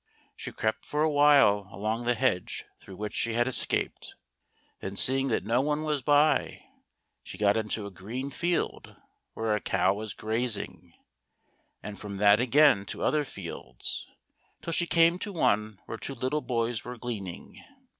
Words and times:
She 0.35 0.51
crept 0.51 0.83
for 0.83 1.03
a 1.03 1.11
while 1.11 1.67
along 1.71 2.05
the 2.05 2.15
hedge 2.15 2.65
through 2.79 2.95
which 2.95 3.13
she 3.13 3.33
had 3.33 3.47
escaped, 3.47 4.15
then 4.79 4.95
seeing 4.95 5.27
that 5.27 5.45
no 5.45 5.61
one 5.61 5.83
was 5.83 6.01
by, 6.01 6.63
she 7.21 7.37
got 7.37 7.55
into 7.55 7.85
a 7.85 7.91
green 7.91 8.31
field 8.31 8.95
where 9.35 9.53
a 9.53 9.61
cow 9.61 9.93
was 9.93 10.15
grazing, 10.15 10.93
and 11.83 11.99
from 11.99 12.17
that 12.17 12.39
again 12.39 12.83
to 12.87 13.03
other 13.03 13.23
fields, 13.23 14.07
till 14.63 14.73
she 14.73 14.87
came 14.87 15.19
to 15.19 15.31
one 15.31 15.79
where 15.85 15.99
two 15.99 16.15
little 16.15 16.41
boys 16.41 16.83
were 16.83 16.97
gleaning. 16.97 17.63